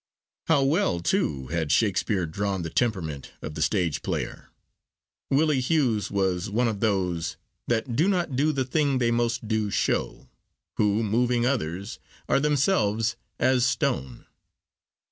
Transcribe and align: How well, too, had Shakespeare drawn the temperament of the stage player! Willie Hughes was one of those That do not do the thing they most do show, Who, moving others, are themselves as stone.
How 0.47 0.63
well, 0.63 0.99
too, 0.99 1.49
had 1.49 1.71
Shakespeare 1.71 2.25
drawn 2.25 2.63
the 2.63 2.71
temperament 2.71 3.33
of 3.43 3.53
the 3.53 3.61
stage 3.61 4.01
player! 4.01 4.49
Willie 5.29 5.59
Hughes 5.59 6.09
was 6.09 6.49
one 6.49 6.67
of 6.67 6.79
those 6.79 7.37
That 7.67 7.95
do 7.95 8.07
not 8.07 8.35
do 8.35 8.51
the 8.51 8.65
thing 8.65 8.97
they 8.97 9.11
most 9.11 9.47
do 9.47 9.69
show, 9.69 10.27
Who, 10.77 11.03
moving 11.03 11.45
others, 11.45 11.99
are 12.27 12.39
themselves 12.39 13.15
as 13.37 13.63
stone. 13.63 14.25